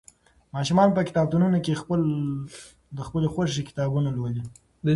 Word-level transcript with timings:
ماشومان 0.55 0.89
په 0.93 1.01
کتابتونونو 1.07 1.57
کې 1.65 1.71
د 2.97 2.99
خپلې 3.07 3.27
خوښې 3.33 3.63
کتابونه 3.69 4.09
لولي. 4.17 4.43